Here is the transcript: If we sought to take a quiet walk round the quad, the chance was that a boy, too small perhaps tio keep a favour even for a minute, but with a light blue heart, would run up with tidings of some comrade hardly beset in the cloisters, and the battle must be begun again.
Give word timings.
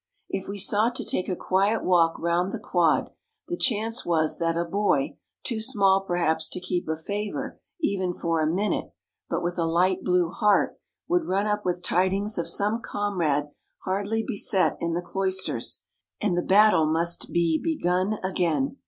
If 0.29 0.47
we 0.47 0.57
sought 0.57 0.95
to 0.95 1.05
take 1.05 1.29
a 1.29 1.35
quiet 1.35 1.83
walk 1.83 2.15
round 2.17 2.51
the 2.53 2.59
quad, 2.59 3.11
the 3.47 3.55
chance 3.55 4.03
was 4.03 4.39
that 4.39 4.57
a 4.57 4.65
boy, 4.65 5.17
too 5.43 5.61
small 5.61 6.01
perhaps 6.07 6.49
tio 6.49 6.59
keep 6.65 6.87
a 6.87 6.97
favour 6.97 7.59
even 7.79 8.15
for 8.15 8.41
a 8.41 8.51
minute, 8.51 8.95
but 9.29 9.43
with 9.43 9.59
a 9.59 9.65
light 9.65 10.03
blue 10.03 10.31
heart, 10.31 10.75
would 11.07 11.25
run 11.25 11.45
up 11.45 11.63
with 11.65 11.83
tidings 11.83 12.39
of 12.39 12.47
some 12.47 12.81
comrade 12.81 13.49
hardly 13.83 14.23
beset 14.25 14.75
in 14.79 14.93
the 14.95 15.03
cloisters, 15.03 15.83
and 16.19 16.35
the 16.35 16.41
battle 16.41 16.87
must 16.91 17.31
be 17.31 17.59
begun 17.63 18.13
again. 18.23 18.77